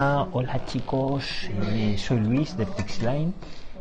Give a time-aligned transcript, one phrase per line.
[0.00, 3.34] Hola chicos, eh, soy Luis de Prixline.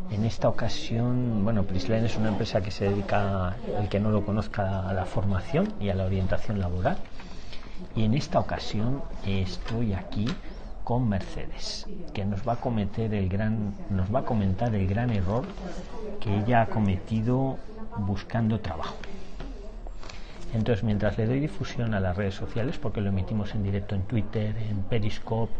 [0.09, 4.25] En esta ocasión, bueno, Prixline es una empresa que se dedica, el que no lo
[4.25, 6.97] conozca, a la formación y a la orientación laboral.
[7.95, 10.25] Y en esta ocasión estoy aquí
[10.83, 11.85] con Mercedes,
[12.15, 15.45] que nos va a cometer el gran, nos va a comentar el gran error
[16.19, 17.59] que ella ha cometido
[17.95, 18.95] buscando trabajo.
[20.55, 24.01] Entonces, mientras le doy difusión a las redes sociales, porque lo emitimos en directo en
[24.01, 25.53] Twitter, en Periscope,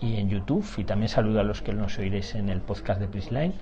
[0.00, 3.08] y en YouTube y también saludo a los que nos oiréis en el podcast de
[3.08, 3.54] Prisline.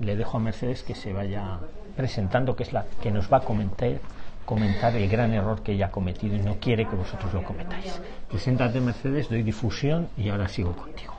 [0.00, 1.58] Le dejo a Mercedes que se vaya
[1.96, 3.98] presentando, que es la que nos va a comentar,
[4.46, 8.00] comentar el gran error que ella ha cometido y no quiere que vosotros lo cometáis.
[8.28, 11.12] Preséntate Mercedes, doy difusión y ahora sigo contigo.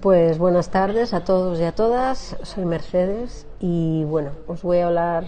[0.00, 4.86] Pues buenas tardes a todos y a todas, soy Mercedes y bueno, os voy a
[4.86, 5.24] hablar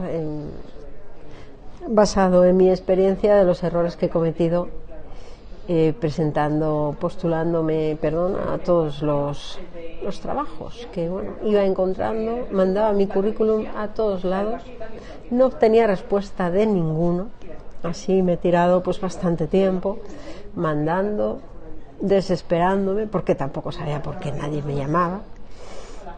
[1.88, 4.68] basado en mi experiencia de los errores que he cometido
[5.68, 9.58] eh, presentando, postulándome, perdón, a todos los,
[10.02, 14.62] los trabajos que bueno, iba encontrando, mandaba mi currículum a todos lados,
[15.30, 17.28] no obtenía respuesta de ninguno,
[17.82, 19.98] así me he tirado pues bastante tiempo
[20.54, 21.40] mandando,
[22.00, 25.20] desesperándome, porque tampoco sabía por qué nadie me llamaba.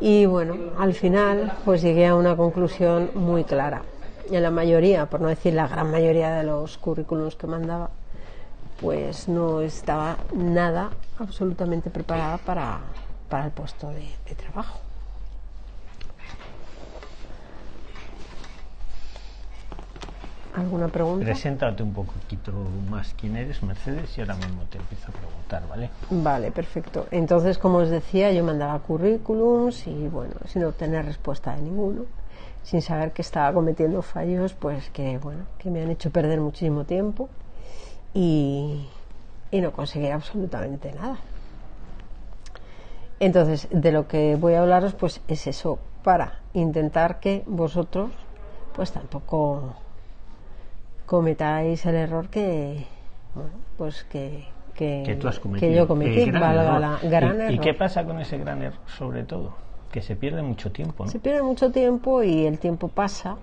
[0.00, 3.82] Y bueno, al final pues llegué a una conclusión muy clara.
[4.30, 7.90] En la mayoría, por no decir la gran mayoría de los currículums que mandaba,
[8.83, 12.80] pues no estaba nada absolutamente preparada para,
[13.28, 14.02] para el puesto de,
[14.34, 14.80] trabajo.
[20.55, 21.24] ¿Alguna pregunta?
[21.24, 22.52] Preséntate un poquito
[22.91, 25.91] más quién eres, Mercedes, y ahora mismo te empiezo a preguntar, ¿vale?
[26.11, 27.06] Vale, perfecto.
[27.11, 32.05] Entonces, como os decía, yo mandaba currículums y, bueno, sin obtener respuesta de ninguno,
[32.64, 36.84] sin saber que estaba cometiendo fallos, pues que, bueno, que me han hecho perder muchísimo
[36.84, 37.30] tiempo
[38.14, 38.88] y,
[39.52, 41.16] no conseguir absolutamente nada.
[43.20, 48.10] Entonces, de lo que voy a hablaros, pues es eso, para intentar que vosotros,
[48.74, 49.77] pues tampoco
[51.06, 52.86] cometáis el error que,
[53.34, 54.44] bueno, pues que,
[54.74, 58.39] que, tú has que yo cometí, valga la gran ¿Y, ¿Y qué pasa con ese
[58.39, 59.55] gran error, sobre todo?
[59.92, 61.11] Que se pierde mucho tiempo, ¿no?
[61.11, 63.36] Se pierde mucho tiempo y el tiempo pasa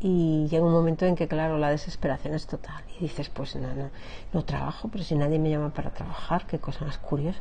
[0.00, 2.82] y llega un momento en que, claro, la desesperación es total.
[2.98, 3.90] Y dices, pues no, no,
[4.32, 7.40] no trabajo, pero si nadie me llama para trabajar, qué cosa más curiosa.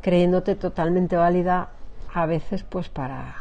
[0.00, 1.70] Creyéndote totalmente válida
[2.12, 3.36] a veces, pues para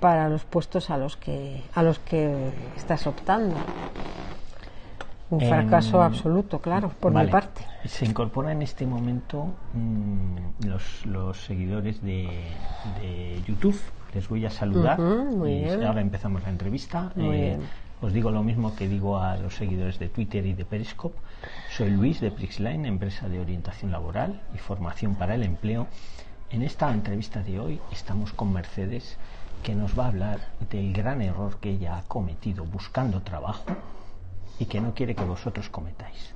[0.00, 3.56] para los puestos a los que a los que estás optando.
[5.30, 7.66] Un fracaso absoluto, claro, por mi parte.
[7.84, 12.28] Se incorpora en este momento mm, los, los seguidores de,
[13.00, 13.80] de YouTube
[14.14, 14.98] les voy a saludar
[15.44, 17.12] y ahora empezamos la entrevista.
[17.16, 17.58] Eh,
[18.00, 21.18] os digo lo mismo que digo a los seguidores de Twitter y de Periscope.
[21.70, 25.88] Soy Luis de Prixline, empresa de orientación laboral y formación para el empleo.
[26.50, 29.16] En esta entrevista de hoy estamos con Mercedes,
[29.64, 30.38] que nos va a hablar
[30.70, 33.64] del gran error que ella ha cometido buscando trabajo
[34.58, 36.34] y que no quiere que vosotros cometáis.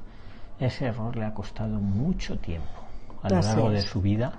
[0.58, 2.66] Ese error le ha costado mucho tiempo
[3.22, 4.32] a lo largo de su vida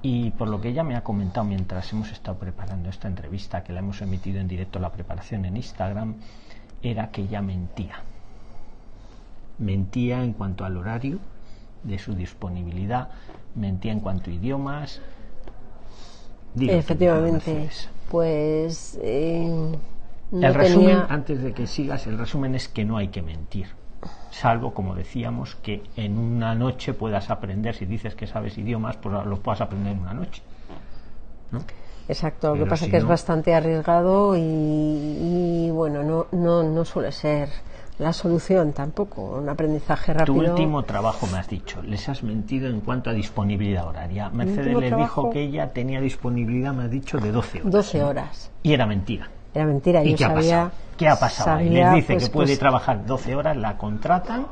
[0.00, 3.72] y por lo que ella me ha comentado mientras hemos estado preparando esta entrevista, que
[3.72, 6.16] la hemos emitido en directo la preparación en Instagram,
[6.82, 8.02] era que ella mentía.
[9.58, 11.20] Mentía en cuanto al horario
[11.82, 13.08] de su disponibilidad,
[13.54, 15.00] mentía en cuanto a idiomas.
[16.58, 17.70] Efectivamente,
[18.10, 18.98] pues...
[19.02, 19.74] Eh,
[20.32, 23.68] el resumen, antes de que sigas, el resumen es que no hay que mentir
[24.30, 29.24] salvo, como decíamos, que en una noche puedas aprender, si dices que sabes idiomas, pues
[29.26, 30.42] los puedas aprender en una noche.
[32.08, 37.12] Exacto, lo que pasa es que es bastante arriesgado y, bueno, no, no, no suele
[37.12, 37.48] ser
[37.98, 40.42] la solución tampoco, un aprendizaje rápido.
[40.42, 44.30] Tu último trabajo me has dicho, les has mentido en cuanto a disponibilidad horaria.
[44.30, 47.72] Mercedes le dijo que ella tenía disponibilidad, me has dicho, de 12 horas.
[47.72, 48.50] 12 horas.
[48.64, 49.30] Y era mentira.
[49.54, 50.62] Era mentira, ¿Y yo qué sabía.
[50.62, 50.84] Ha pasado?
[50.96, 51.60] ¿Qué ha pasado?
[51.60, 54.46] y les dice pues, que puede pues trabajar 12 horas, la contratan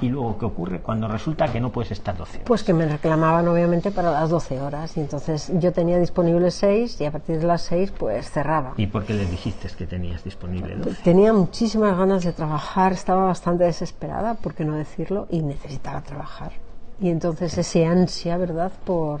[0.00, 2.46] y luego qué ocurre cuando resulta que no puedes estar 12 horas.
[2.46, 7.00] Pues que me reclamaban obviamente para las 12 horas y entonces yo tenía disponibles 6
[7.00, 8.74] y a partir de las 6 pues cerraba.
[8.76, 11.02] ¿Y por qué le dijiste que tenías disponible 12?
[11.02, 16.52] Tenía muchísimas ganas de trabajar, estaba bastante desesperada, por qué no decirlo, y necesitaba trabajar.
[17.00, 19.20] Y entonces ese ansia, ¿verdad?, por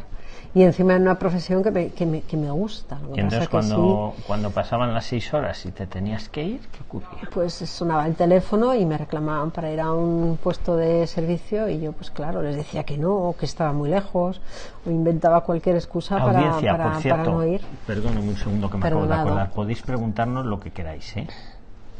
[0.54, 2.98] y encima en una profesión que me, que me, que me gusta.
[3.14, 7.28] y entonces cuando, cuando pasaban las seis horas y te tenías que ir, ¿qué ocurría?
[7.32, 11.80] Pues sonaba el teléfono y me reclamaban para ir a un puesto de servicio y
[11.80, 14.40] yo pues claro les decía que no, o que estaba muy lejos
[14.86, 17.60] o inventaba cualquier excusa para, para, por cierto, no ir.
[17.86, 19.50] Perdóneme un segundo que me acabo de acordar.
[19.50, 21.26] Podéis preguntarnos lo que queráis, ¿eh?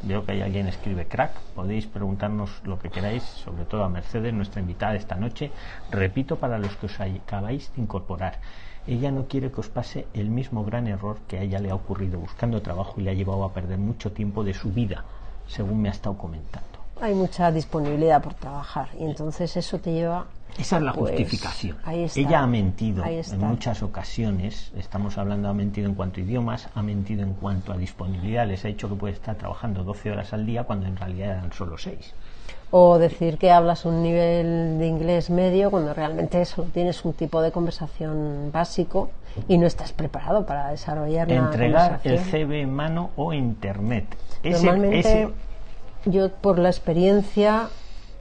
[0.02, 1.32] Veo que hay alguien escribe crack.
[1.54, 5.50] Podéis preguntarnos lo que queráis, sobre todo a Mercedes, nuestra invitada esta noche.
[5.90, 8.38] Repito para los que os acabáis de incorporar.
[8.86, 11.74] Ella no quiere que os pase el mismo gran error que a ella le ha
[11.74, 15.04] ocurrido buscando trabajo y le ha llevado a perder mucho tiempo de su vida,
[15.46, 16.80] según me ha estado comentando.
[17.00, 20.26] Hay mucha disponibilidad por trabajar y entonces eso te lleva
[20.58, 21.76] esa es la Pues, justificación.
[22.14, 24.72] Ella ha mentido en muchas ocasiones.
[24.76, 28.46] Estamos hablando, ha mentido en cuanto a idiomas, ha mentido en cuanto a disponibilidad.
[28.46, 31.52] Les ha dicho que puede estar trabajando 12 horas al día cuando en realidad eran
[31.52, 32.14] solo 6.
[32.70, 37.40] O decir que hablas un nivel de inglés medio cuando realmente solo tienes un tipo
[37.40, 39.10] de conversación básico
[39.48, 42.18] y no estás preparado para desarrollar Entregar el.
[42.18, 44.06] CV en mano o internet.
[44.42, 45.30] Ese- Normalmente, ese-
[46.06, 47.68] yo por la experiencia,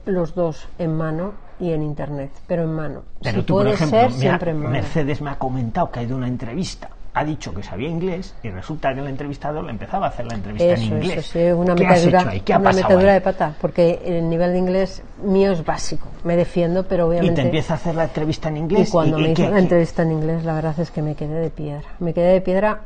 [0.06, 3.02] los dos en mano y en internet, pero en mano.
[3.22, 4.70] Pero si tú, por puede ejemplo, ser, me ha- siempre en mano.
[4.70, 6.90] Mercedes me ha comentado que ha ido a una entrevista.
[7.16, 10.34] Ha dicho que sabía inglés y resulta que el entrevistador le empezaba a hacer la
[10.34, 11.18] entrevista en Eso, inglés.
[11.18, 12.40] eso, sí, una ¿Qué has metadura, hecho ahí?
[12.40, 13.14] ¿Qué ha una pasado metadura ahí?
[13.14, 16.08] de pata, porque el nivel de inglés mío es básico.
[16.24, 17.36] Me defiendo, pero Y obviamente.
[17.36, 18.90] te empieza a hacer la entrevista en Y inglés.
[18.90, 21.50] cuando me qué- hizo la entrevista en inglés, la verdad es que me quedé de
[21.50, 21.84] piedra.
[22.00, 22.80] Me quedé de piedra,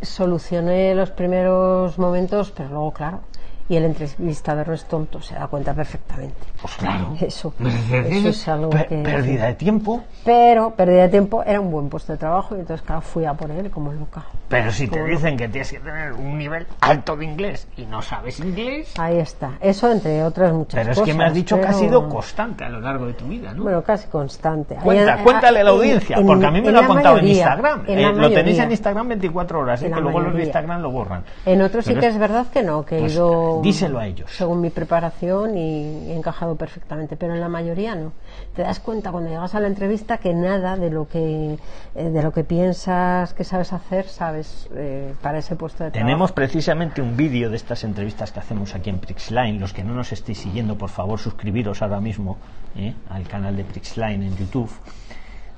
[0.00, 3.20] solucioné los primeros momentos, pero luego, claro,
[3.68, 6.36] y el entrevistador no es tonto, se da cuenta perfectamente.
[6.60, 7.14] Pues claro.
[7.20, 8.84] Eso, eso es algo que...
[8.84, 10.02] pérdida de tiempo.
[10.24, 13.34] Pero pérdida de tiempo era un buen puesto de trabajo y entonces, claro, fui a
[13.34, 14.24] por él como loca.
[14.48, 18.00] Pero si te dicen que tienes que tener un nivel alto de inglés y no
[18.02, 18.94] sabes inglés.
[18.98, 19.52] Ahí está.
[19.60, 21.12] Eso entre otras muchas Pero es cosas.
[21.12, 23.52] que me has dicho que ha pero- sido constante a lo largo de tu vida,
[23.52, 23.64] ¿no?
[23.64, 24.76] Bueno, casi constante.
[24.76, 26.86] Cuenta, Ahí- cuéntale a la en- audiencia, en- porque a mí me en lo ha
[26.86, 27.80] contado en mayoría, Instagram.
[27.88, 28.62] en Eh, lo tenéis mayoría.
[28.64, 30.44] en Instagram 24 horas, eh, En que luego los de mayoría.
[30.46, 31.24] Instagram lo borran.
[31.44, 34.06] En otros sí Pero que es verdad que no, que he pues, ido díselo a
[34.06, 34.30] ellos.
[34.30, 38.12] según mi preparación y he encajado perfectamente, pero en la mayoría no.
[38.54, 41.58] Te das cuenta cuando llegas a la entrevista que nada de lo que
[41.94, 46.06] eh, de lo que piensas que sabes hacer sabes eh, para ese puesto de trabajo.
[46.06, 49.58] Tenemos precisamente un vídeo de estas entrevistas que hacemos aquí en Prixline.
[49.60, 52.38] Los que no nos estéis siguiendo, por favor, suscribiros ahora mismo
[52.76, 54.70] eh, al canal de Prixline en YouTube.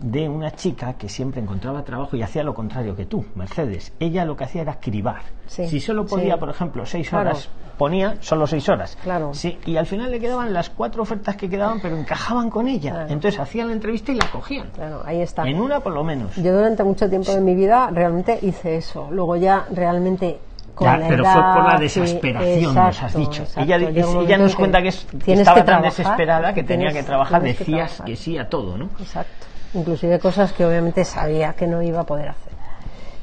[0.01, 3.93] De una chica que siempre encontraba trabajo y hacía lo contrario que tú, Mercedes.
[3.99, 5.23] Ella lo que hacía era cribar.
[5.49, 6.41] Sí, si solo podía, sí.
[6.41, 7.31] por ejemplo, seis Claro.
[7.31, 8.97] horas, ponía solo seis horas.
[9.03, 9.35] Claro.
[9.35, 12.93] Sí, y al final le quedaban las cuatro ofertas que quedaban, pero encajaban con ella.
[12.93, 13.13] Claro.
[13.13, 14.69] Entonces hacían la entrevista y la cogían.
[14.73, 15.43] Claro, ahí está.
[15.49, 16.37] En una por lo menos.
[16.37, 19.09] Yo durante mucho tiempo de mi vida realmente hice eso.
[19.11, 20.39] Luego ya realmente
[20.81, 23.43] Ya, pero edad, fue por la sí, desesperación, nos has dicho.
[23.43, 23.61] exacto.
[23.63, 23.77] Ella,
[24.23, 27.43] ella nos cuenta que es- estaba que tan trabajar, desesperada que tenía tienes- que trabajar,
[27.43, 28.07] que decías trabajar.
[28.07, 28.89] que sí a todo, ¿no?
[29.01, 29.47] Exacto.
[29.75, 32.53] Inclusive cosas que obviamente sabía que no iba a poder hacer.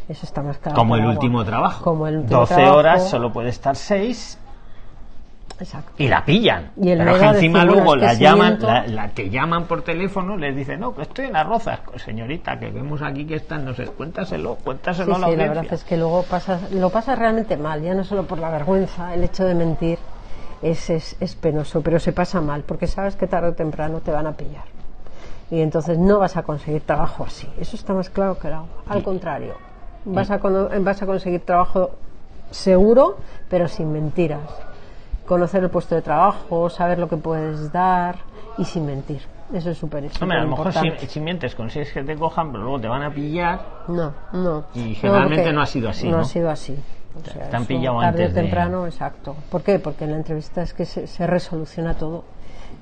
[0.08, 0.76] Eso está más claro.
[0.78, 1.14] Como el agua.
[1.14, 1.84] último trabajo.
[1.84, 2.78] Como el último 12 trabajo.
[2.78, 4.38] horas, solo puede estar 6
[5.60, 5.92] Exacto.
[5.98, 6.72] y la pillan.
[6.80, 10.38] Y el Pero que encima decir, luego la llaman, la, la que llaman por teléfono
[10.38, 11.80] les dicen, no, que estoy en las rozas.
[11.86, 15.36] Pues, Señorita, que vemos aquí que están, no sé, cuéntaselo, cuéntaselo Sí, a la sí,
[15.38, 18.50] la verdad es que luego pasas, lo pasas realmente mal, ya no solo por la
[18.52, 19.98] vergüenza, el hecho de mentir
[20.62, 24.12] es, es, es penoso, pero se pasa mal, porque sabes que tarde o temprano te
[24.12, 24.75] van a pillar.
[25.52, 28.68] Y entonces no vas a conseguir trabajo así, eso está más claro que el agua.
[28.88, 29.56] Al contrario,
[30.06, 31.92] vas a, vas a conseguir trabajo
[32.52, 33.18] seguro,
[33.50, 34.50] pero sin mentiras.
[35.28, 38.18] Conocer el puesto de trabajo, saber lo que puedes dar
[38.58, 39.22] y sin mentir.
[39.54, 40.74] Eso es súper Hombre, a lo mejor
[41.08, 43.60] si, mientes consigues que te cojan, pero luego te van a pillar.
[43.88, 44.66] No, no.
[44.74, 46.22] Y No, generalmente no ha sido así, No, ¿no?
[46.24, 46.76] ha sido así.
[47.16, 49.36] O sea, te han eso pillado tarde antes o de- temprano, exacto.
[49.50, 49.80] ¿Por qué?
[49.80, 52.24] Porque en la entrevista es que se, se resoluciona todo.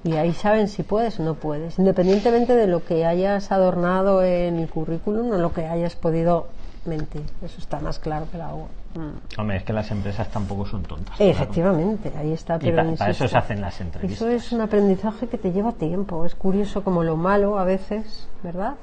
[0.04, 1.80] Y ahí saben si puedes o no puedes.
[1.80, 6.48] Independientemente de lo que hayas adornado en el currículum o lo que hayas podido
[6.86, 7.24] mentir.
[7.42, 8.68] Eso está más claro que el agua.
[8.96, 9.40] Mm.
[9.40, 11.16] Hombre, es que las empresas tampoco son tontas.
[11.16, 11.32] claro.
[11.32, 12.58] Efectivamente, ahí está.
[12.58, 14.18] Y Pero pa- para eso se hacen las entrevistas.
[14.28, 16.26] Eso es un aprendizaje que te lleva tiempo.
[16.26, 18.74] Es curioso como lo malo a veces, ¿verdad?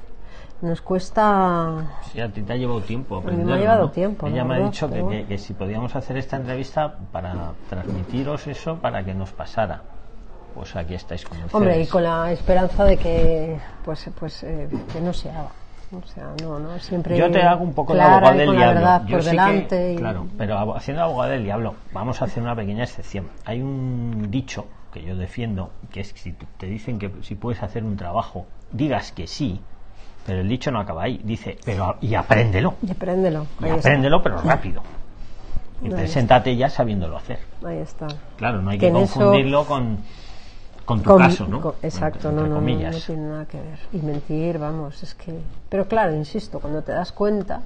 [0.61, 3.91] Nos cuesta Sí, a ti te ha llevado tiempo mí me ha aprenderlo, llevado ¿no?
[3.91, 8.75] tiempo, la Ella me ha dicho que si podíamos hacer esta entrevista para transmitiros eso,
[8.77, 9.81] para que nos pasara.
[10.53, 11.55] Pues aquí estáis con Mercedes.
[11.55, 15.49] Hombre, y con la esperanza de que pues pues eh, que no se haga.
[15.93, 19.05] O sea, no, no, siempre Yo te hago un poco de abogado del diablo.
[19.07, 19.93] Yo por sí que- delante.
[19.93, 23.27] y- Claro, pero haciendo abogado del diablo, vamos a hacer una pequeña excepción.
[23.45, 27.61] Hay un dicho que yo defiendo, que es que si te dicen que si puedes
[27.61, 29.59] hacer un trabajo, digas que sí,
[30.25, 31.19] pero el dicho no acaba ahí.
[31.25, 32.75] Dice, pero y apréndelo.
[32.87, 33.47] Y apréndelo.
[33.59, 33.75] Y está.
[33.79, 34.81] apréndelo, pero rápido.
[35.81, 37.39] Y Ahí preséntate ya sabiéndolo hacer.
[37.65, 38.07] Ahí está.
[38.37, 39.97] Claro, no hay Que que, en eso- confundirlo con,
[40.85, 41.61] con tu Con- caso, ¿no?
[41.61, 42.65] con- exacto, Entre no, no, no,
[43.05, 43.79] tiene nada que ver.
[43.93, 45.33] Y mentir, vamos, es que...
[45.69, 47.61] Pero claro, insisto, cuando te das cuenta,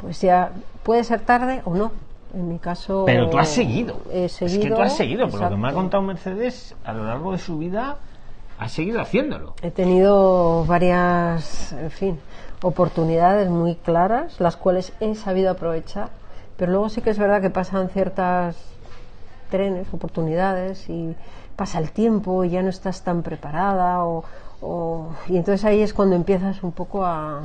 [0.00, 0.50] pues ya
[0.82, 1.92] puede ser tarde o no.
[2.34, 3.04] En mi caso...
[3.06, 4.00] Pero tú has seguido.
[4.12, 5.28] He Es que seguido, tú has seguido.
[5.28, 5.76] Por lo que me ha exacto.
[5.76, 7.96] contado Mercedes, a lo largo de su vida,
[8.58, 9.54] ha seguido haciéndolo.
[9.62, 12.20] He tenido varias, en fin,
[12.62, 16.10] oportunidades muy claras, las cuales he sabido aprovechar,
[16.56, 18.56] pero luego sí que es verdad que pasan ciertas
[19.50, 21.14] trenes, oportunidades y
[21.58, 24.22] pasa el tiempo y ya no estás tan preparada o,
[24.62, 27.40] o- y entonces ahí es cuando empiezas un poco a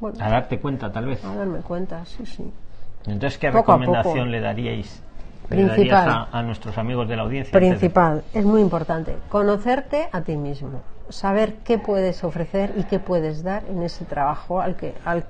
[0.00, 1.24] bueno, A darte cuenta, tal vez.
[1.24, 2.52] a darme cuenta, sí, sí.
[3.06, 5.00] Entonces, ¿qué Poco recomendación le daríais,
[5.50, 5.76] le Principal.
[5.86, 7.52] darías a, a nuestros amigos de la audiencia?
[7.56, 13.44] Principal, es muy importante, conocerte a ti mismo, saber qué puedes ofrecer y qué puedes
[13.44, 15.24] dar en ese trabajo al, que, al,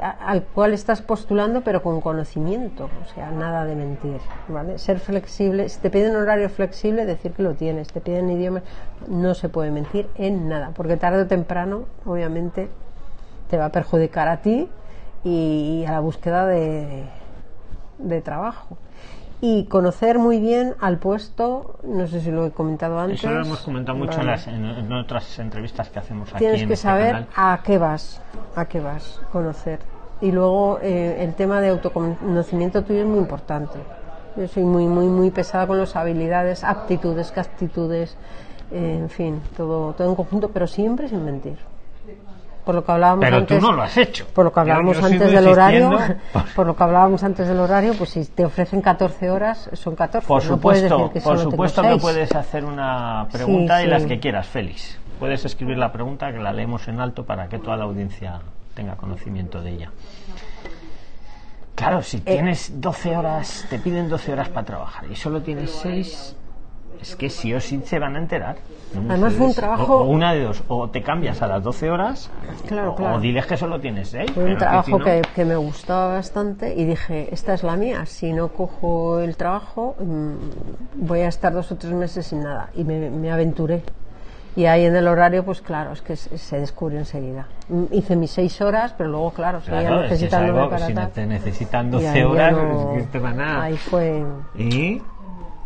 [0.00, 4.78] al cual estás postulando, pero con conocimiento, o sea, nada de mentir, ¿vale?
[4.78, 8.62] Ser flexible, si te piden horario flexible, decir que lo tienes, te piden idiomas,
[9.08, 12.68] no se puede mentir en nada, porque tarde o temprano, obviamente,
[13.48, 14.68] te va a perjudicar a ti
[15.24, 17.04] y a la búsqueda de,
[17.98, 18.78] de trabajo.
[19.42, 23.20] Y conocer muy bien al puesto, no sé si lo he comentado antes.
[23.20, 26.62] Eso lo hemos comentado mucho en, las, en, en otras entrevistas que hacemos aquí Tienes
[26.62, 27.28] en que este saber canal.
[27.34, 28.20] a qué vas,
[28.54, 29.78] a qué vas, conocer.
[30.20, 33.78] Y luego eh, el tema de autoconocimiento tuyo es muy importante.
[34.36, 38.16] Yo soy muy, muy, muy pesada con las habilidades, aptitudes, actitudes,
[38.70, 41.56] eh, en fin, todo, todo en conjunto, pero siempre sin mentir.
[42.70, 43.58] Por lo que hablábamos Pero antes.
[43.58, 44.26] tú no lo has hecho.
[44.32, 45.98] Por lo que Yo- hablábamos yo sigo antes del horario,
[46.54, 50.28] por lo que hablábamos antes del horario, pues si te ofrecen 14 horas, son 14.
[50.28, 54.02] Por no supuesto, decir que por supuesto que puedes hacer una pregunta Sí, y las
[54.02, 54.08] sí.
[54.08, 54.98] que quieras, Félix.
[55.18, 58.38] Puedes escribir la pregunta que la leemos en alto para que toda la audiencia
[58.74, 59.90] tenga conocimiento de ella.
[61.74, 62.02] Claro, Eh.
[62.04, 66.36] si tienes 12 horas, te piden 12 horas para trabajar y solo tienes 6,
[67.02, 68.56] es que sí o sí se van a enterar.
[68.94, 69.10] ¿No?
[69.12, 71.90] Además fue un trabajo- O, o una de dos, o te cambias a las 12
[71.90, 72.30] horas,
[72.66, 73.16] Claro, o, claro.
[73.16, 74.32] o diles que solo tienes 6.
[74.32, 78.32] Fue un trabajo que, que me gustaba bastante y dije, esta es la mía, si
[78.32, 82.70] no cojo el trabajo mm, voy a estar dos o tres meses sin nada.
[82.74, 83.82] Y me, me aventuré.
[84.56, 87.46] Y ahí en el horario, pues claro, es que se, descubrió enseguida.
[87.68, 90.70] Mm, Hice mis seis horas, pero luego, claro, seguía Claro, es que es necesitándome algo,
[90.70, 93.62] para si te necesitan Y 12 ahí ya horas, no- es que te van a...
[93.62, 94.24] Ahí fue...
[94.58, 95.00] ¿Y?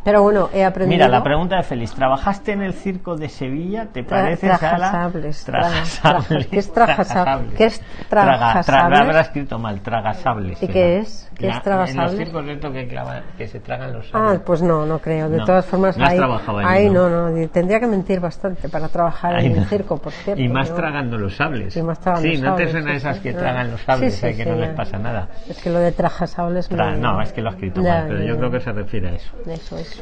[0.05, 0.97] Pero bueno, he aprendido...
[0.99, 1.95] Mira, la pregunta de Félix.
[1.95, 3.87] ¿Trabajaste en el circo de Sevilla?
[3.93, 4.37] ¿te a la...
[4.37, 6.29] trajasables, Tragasables.
[6.29, 7.55] traga- ¿qué es tragasables?
[7.55, 7.81] ¿Qué es
[8.11, 9.01] Traga- tra- tragasables?
[9.01, 10.63] habrá escrito mal, tragasables.
[10.63, 11.31] ¿Y qué es?
[11.39, 12.13] ¿Qué es La- tragasables?
[12.13, 14.41] En los circos esto que, clava- que se tragan los Ah, sables.
[14.45, 15.29] pues no, no creo.
[15.31, 17.09] De No, todas formas, no has ahí, trabajado ahí, ahí ¿no?
[17.09, 20.41] no, no, Tendría que mentir bastante para trabajar Ay, en el circo, por cierto.
[20.43, 21.77] Y más tragando los sables.
[21.77, 23.23] Y más tragando sí, los no te sables, suena sí, esas sí.
[23.23, 23.39] que Ah.
[23.39, 25.29] tragan los sables, que no les pasa nada.
[25.49, 28.51] Es que lo de trajasables No, es que lo ha escrito mal, pero yo creo
[28.51, 29.31] que se refiere a eso.
[29.47, 29.94] Eso es.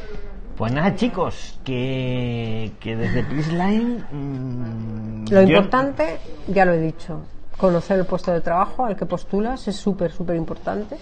[0.57, 4.03] Pues nada, chicos, que, que desde Prisline.
[4.11, 7.21] mm, Lo yo- importante, ya lo he dicho,
[7.57, 10.95] conocer el puesto de trabajo al que postulas es súper, súper importante.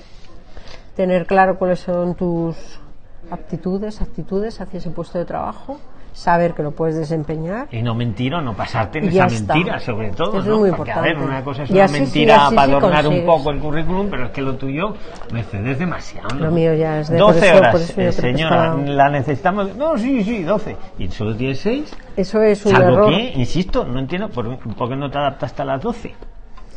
[0.96, 2.56] Tener claro cuáles son tus
[3.30, 5.80] aptitudes, actitudes hacia ese puesto de trabajo.
[6.14, 7.68] Saber que lo puedes desempeñar.
[7.72, 9.54] Y no mentir o no pasarte en esa está.
[9.54, 10.30] mentira, sobre todo.
[10.32, 10.58] Eso es ¿no?
[10.60, 11.36] muy Porque, a ver, importante.
[11.38, 13.26] una cosa es Y una así sí, mentira así para sí adornar un consigues.
[13.26, 14.94] poco el currículum, pero es que lo tuyo
[15.32, 16.28] me cedes demasiado.
[16.36, 16.46] ¿no?
[16.46, 19.76] Lo mío ya es de 12 por eso- horas, eh, señora, está- la necesitamos.
[19.78, 20.76] No, sí, sí, 12.
[21.00, 21.96] ¿Y solo tienes 6?
[22.18, 23.10] Eso es un Salvo error.
[23.10, 26.14] que, insisto, no entiendo por, por qué no te adaptaste a las 12.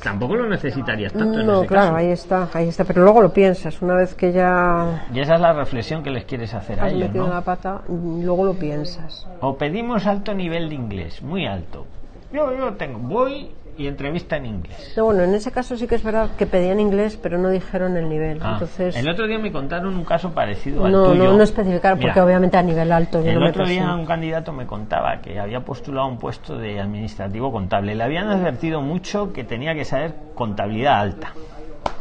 [0.05, 1.97] Tampoco lo necesitarías tanto en No, ese claro, caso.
[1.97, 2.85] ahí está, ahí está.
[2.85, 6.25] Pero luego lo piensas, una vez que ya Y esa es la reflexión que les
[6.27, 7.33] quieres hacer a ellos, metido ¿no?
[7.35, 9.27] la pata, luego lo piensas.
[9.41, 11.87] O pedimos alto nivel de inglés, muy alto.
[12.33, 14.95] Yo, yo tengo, voy y entrevista en inglés.
[14.97, 17.97] No, bueno, en ese caso sí que es verdad que pedían inglés, pero no dijeron
[17.97, 18.39] el nivel.
[18.43, 21.25] Ah, Entonces, el otro día me contaron un caso parecido al no, tuyo.
[21.25, 23.93] no, no especificaron, porque Mira, obviamente a nivel alto yo El no me otro día
[23.95, 27.95] un candidato me contaba que había postulado un puesto de administrativo contable.
[27.95, 31.33] Le habían advertido mucho que tenía que saber contabilidad alta.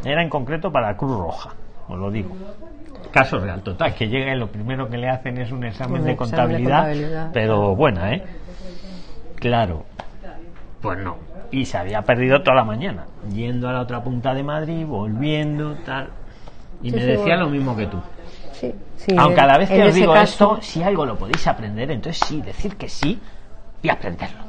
[0.04, 1.50] Era en concreto para Cruz Roja,
[1.88, 2.30] os lo digo.
[3.10, 6.06] Caso real, total, que llega y lo primero que le hacen es un examen, Un
[6.06, 7.30] de, examen de contabilidad, contabilidad.
[7.32, 8.24] pero buena, ¿eh?
[9.36, 9.84] Claro,
[10.80, 11.16] pues no.
[11.54, 15.76] Y se había perdido toda la mañana, yendo a la otra punta de Madrid, volviendo,
[15.86, 16.08] tal.
[16.82, 17.44] Y Sí, me sí, decía bueno.
[17.44, 17.98] lo mismo que tú.
[18.52, 21.46] Sí, sí, Aunque a la vez que os digo caso- esto, si algo lo podéis
[21.46, 23.20] aprender, entonces sí, decir que sí
[23.82, 24.42] y aprenderlo.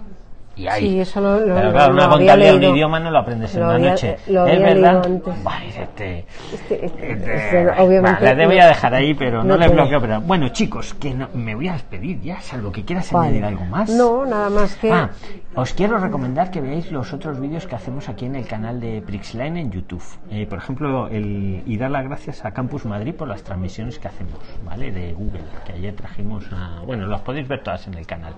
[0.58, 0.88] Y ahí.
[0.90, 2.76] Sí, eso lo- lo- Pero claro, una contabilidad, un leído.
[2.76, 4.12] idioma no lo aprendes en una noche.
[4.12, 5.06] eh, lo ¿Es verdad?
[5.06, 6.20] dice este,
[6.54, 9.68] Este- este- este, este, obviamente vale, te voy a dejar ahí, pero no, no le
[9.68, 10.00] bloqueo.
[10.00, 13.28] Pero bueno, chicos, que no- me voy a despedir ya, salvo que quieras Vale.
[13.28, 13.90] añadir algo más.
[13.90, 15.10] No, nada más que Ah,
[15.56, 19.02] os quiero recomendar que veáis los otros vídeos que hacemos aquí en el canal de
[19.06, 20.04] Prixline en YouTube.
[20.32, 24.08] Eh, por ejemplo, el, y dar las gracias a Campus Madrid por las transmisiones que
[24.08, 24.92] hacemos, ¿vale?
[24.92, 26.80] De Google, que ayer trajimos a...
[26.86, 28.34] Bueno, las podéis ver todas en el canal.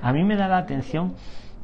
[0.00, 1.14] A mí me da la atención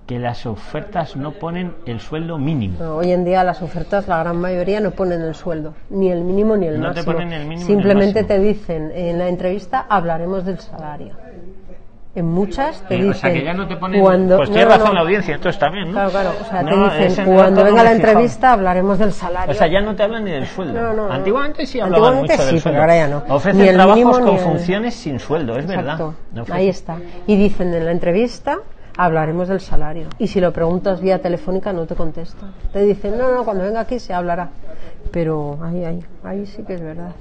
[0.06, 2.76] que las ofertas no ponen el sueldo mínimo.
[2.78, 6.22] No, Hoy en día las ofertas, la gran mayoría no ponen el sueldo, ni el
[6.24, 7.12] mínimo ni el No te máximo.
[7.14, 8.28] ponen el mínimo el Simplemente máximo.
[8.28, 11.14] te dicen en la entrevista hablaremos del salario.
[12.16, 14.00] En muchas te Eh, dicen o sea, que ya no te ponen.
[14.00, 15.92] cuando pues no, tiene no, razón la audiencia, entonces también, ¿no?
[15.94, 19.50] Claro, claro, o sea, No, te dicen cuando venga la entrevista hablaremos del salario.
[19.50, 21.10] O sea, ya no te hablan ni del sueldo.
[21.10, 22.78] Antiguamente sí hablaban Antiguamente mucho del sí, sueldo.
[22.78, 23.34] pero ahora ya no.
[23.34, 25.94] Ofrecen Ni el trabajos mínimo con el- funciones sin sueldo, es verdad.
[26.34, 26.52] Exacto.
[26.54, 26.98] Ahí está.
[27.26, 28.58] Y dicen en la entrevista
[28.96, 30.08] hablaremos del salario.
[30.18, 32.52] Y si lo preguntas vía telefónica no te contestan.
[32.72, 34.48] Te dicen, no, no, cuando venga aquí se hablará.
[35.10, 37.12] Pero ahí, ahí, ahí sí que es verdad.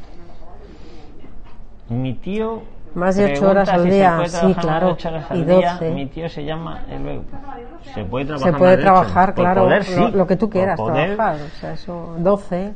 [1.90, 2.62] Mi tío.
[2.96, 5.72] Más de ocho horas al si día, sí, claro, ocho horas al y día.
[5.74, 5.92] 12.
[5.92, 6.86] Mi tío se llama.
[6.92, 7.22] él-
[7.96, 10.00] Se puede trabajar Se puede trabajar, claro, poder, sí.
[10.00, 11.16] lo, lo que tú quieras poder.
[11.16, 11.42] trabajar.
[11.44, 12.74] O sea, eso, 12.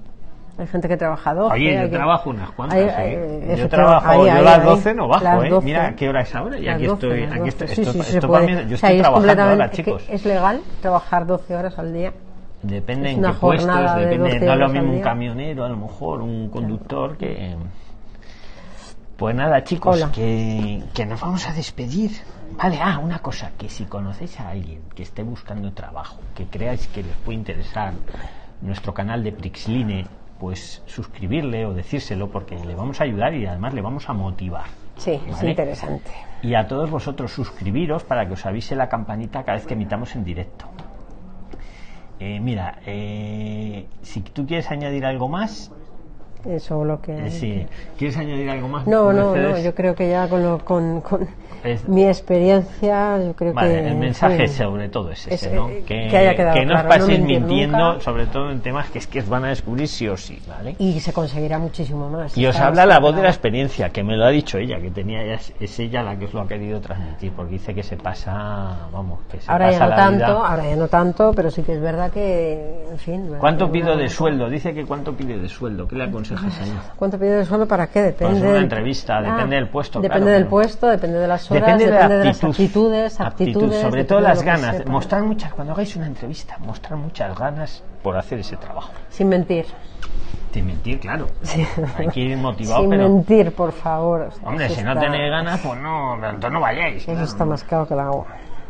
[0.59, 1.53] Hay gente que trabaja 12.
[1.53, 2.79] Oye, yo que- trabajo unas cuantas.
[2.95, 3.55] hay- ¿eh?
[3.57, 4.65] yo trabajo, ahí, yo ahí, las ahí.
[4.65, 5.49] 12 no bajo, ¿eh?
[5.49, 5.65] 12.
[5.65, 6.57] Mira, ¿qué hora es ahora?
[6.59, 7.23] Y aquí 12, estoy.
[7.23, 7.47] Aquí 12.
[7.49, 10.03] estoy Sí, esto, sí, para mí- yo estoy es trabajando ahora, chicos.
[10.09, 12.13] ¿Es legal trabajar 12 horas al día?
[12.63, 15.77] Depende en qué puestos, de depende, 12 no es lo mismo un camionero, a lo
[15.77, 17.55] mejor un conductor que...
[19.15, 22.11] Pues nada, chicos, que, que nos vamos a despedir.
[22.51, 26.87] Vale, ah, una cosa, que si conocéis a alguien que esté buscando trabajo, que creáis
[26.87, 27.93] que les puede interesar
[28.61, 30.05] nuestro canal de Prixline,
[30.39, 34.65] pues suscribirle o decírselo porque le vamos a ayudar y además le vamos a motivar.
[34.97, 36.11] Sí, es interesante.
[36.41, 40.15] Y a todos vosotros suscribiros para que os avise la campanita cada vez que emitamos
[40.15, 40.65] en directo.
[42.19, 45.71] Eh, mira, eh, si tú quieres añadir algo más,
[46.45, 47.17] Eso lo que...
[47.27, 47.65] eh, sí.
[47.97, 48.87] ¿Quieres añadir algo más?
[48.87, 51.27] No, no, no, yo creo que ya con, lo- con, con
[51.63, 53.87] Es- mi experiencia, yo creo Vale, que...
[53.87, 54.57] el mensaje sí.
[54.57, 55.67] sobre todo es ese, Es, ¿no?
[55.67, 58.03] Que, que haya quedado que no os claro, no paséis mentir mintiendo, nunca.
[58.03, 60.75] sobre todo en temas que es que os van a descubrir sí o sí, ¿vale?
[60.79, 62.37] Y se conseguirá muchísimo más.
[62.37, 64.91] Y os habla la voz de la experiencia, que me lo ha dicho ella, que
[64.91, 67.97] tenía ella, es ella la que os lo ha querido transmitir, porque dice que se
[67.97, 70.47] pasa, vamos, que se Ahora pasa ya no la tanto, vida.
[70.49, 73.31] ahora ya no tanto, pero sí que es verdad que, en fin...
[73.39, 74.49] ¿Cuánto pido de sueldo?
[74.49, 75.87] Dice que cuánto pide de sueldo.
[75.87, 76.03] ¿Qué le
[76.35, 76.73] ahí?
[76.95, 78.01] ¿Cuánto pide de sueldo para qué?
[78.01, 78.31] Depende.
[78.33, 81.51] Pues una del- entrevista, depende del puesto, Depende claro, del pero- puesto, depende de las
[81.51, 84.85] horas, Depende de, la las actitud, actitudes, actitud, aptitudes, sobre todo las ganas.
[84.85, 88.91] Mostrar muchas, cuando hagáis una entrevista, mostrar muchas ganas por hacer ese trabajo.
[89.09, 89.65] Sin mentir.
[90.53, 91.27] Sin mentir, claro.
[91.43, 91.67] Sí.
[91.97, 93.03] Hay que ir motivado, Sin pero.
[93.09, 94.21] mentir, por favor.
[94.21, 97.03] O sea, Hombre, si no tenéis ganas, pues no, no vayáis.
[97.03, 97.25] Eso claro.
[97.25, 98.25] está más claro que el agua.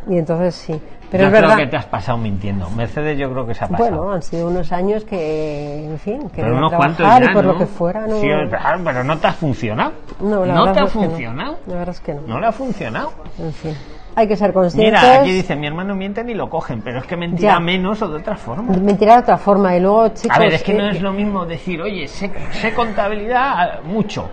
[0.09, 0.79] Y entonces sí.
[1.09, 1.57] Pero yo es creo verdad.
[1.63, 2.69] que te has pasado mintiendo.
[2.71, 3.89] Mercedes, yo creo que se ha pasado.
[3.97, 7.45] Bueno, han sido unos años que, en fin, que pero unos cuantos ya, y por
[7.45, 7.53] ¿no?
[7.53, 8.19] lo que fuera, no.
[8.19, 9.93] Sí, claro, pero no te ha funcionado.
[10.19, 10.87] no, la no te ha que no.
[10.87, 11.57] funcionado.
[11.67, 12.21] La verdad es que no.
[12.27, 13.11] No le ha funcionado.
[13.39, 13.73] En fin.
[14.15, 14.99] Hay que ser conscientes.
[15.01, 17.59] Mira, aquí dice, mi hermano miente ni lo cogen, pero es que mentirá Ya.
[17.59, 18.73] menos o de otra forma.
[18.77, 19.75] Mentirá de otra forma.
[19.77, 20.35] Y luego, chicos.
[20.35, 24.27] A ver, es que no eh, es lo mismo decir, oye, sé, sé contabilidad mucho.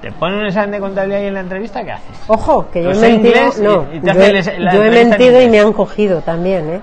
[0.00, 2.18] Te ponen un examen de contabilidad y en la entrevista, ¿qué haces?
[2.26, 3.34] Ojo, que yo he mentido.
[3.62, 6.80] no, y- y te yo, he- yo mentido y me han cogido también, ¿eh?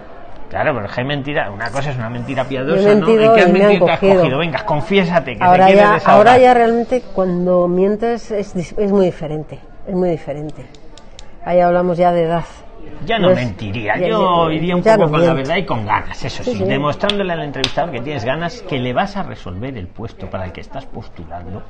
[0.50, 1.52] Claro, pero es que hay mentira.
[1.52, 3.10] Una cosa es una mentira piadosa, ¿no?
[3.10, 4.38] ¿En qué has y mentido te has cogido.
[4.38, 6.28] Venga, confiésate, que te Ahora quieres ya, desahogar.
[6.28, 9.60] ahora ya realmente cuando mientes es, es muy diferente.
[9.88, 10.66] Es muy diferente.
[11.44, 12.46] Ahí hablamos ya de edad.
[13.06, 15.66] Ya no Pues, mentiría, ya- yo ya- iría un poco no con la verdad y
[15.66, 16.64] con ganas, eso sí, Sí, sí.
[16.64, 20.52] demostrándole al entrevistador que tienes ganas, que le vas a resolver el puesto para el
[20.52, 21.64] que estás postulando,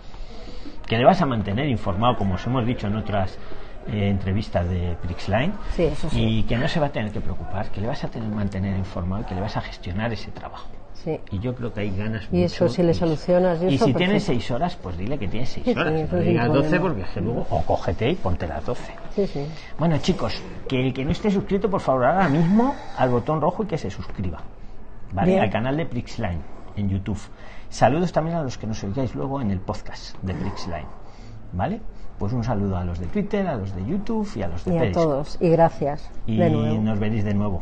[0.87, 3.37] que le vas a mantener informado, como os hemos dicho en otras
[3.87, 6.39] eh, entrevistas de Prixline, Sí, eso sí.
[6.39, 8.77] y que no se va a tener que preocupar, que le vas a tener mantener
[8.77, 10.67] informado y que le vas a gestionar ese trabajo.
[10.93, 11.19] Sí.
[11.31, 13.85] Y yo creo que hay ganas Y eso mucho, si le solucionas, y Y eso,
[13.85, 15.93] si tienes seis horas, pues dile que tienes seis Sí, sí, horas.
[15.93, 16.81] eso no sin digas 12 problema.
[16.87, 18.93] porque es que luego, o cógete y ponte las 12.
[19.15, 19.45] Sí, sí.
[19.77, 23.63] Bueno, chicos, que el que no esté suscrito, por favor, ahora mismo al botón rojo
[23.63, 24.39] y que se suscriba.
[25.13, 25.31] ¿Vale?
[25.31, 25.43] Bien.
[25.43, 26.41] Al canal de Prixline
[26.77, 27.19] en YouTube.
[27.69, 30.87] Saludos también a los que nos oigáis luego en el podcast de Prixline.
[31.53, 31.81] ¿Vale?
[32.17, 34.73] Pues un saludo a los de Twitter, a los de YouTube y a los de
[34.73, 35.05] Y a Periscope.
[35.05, 35.37] todos.
[35.39, 36.09] Y gracias.
[36.25, 36.81] Y de nuevo.
[36.81, 37.61] nos veréis de nuevo.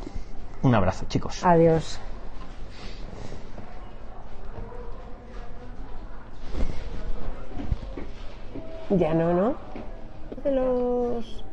[0.61, 1.43] Un abrazo, chicos.
[1.43, 1.99] Adiós.
[8.89, 9.55] Ya no, ¿no?
[10.43, 11.43] De los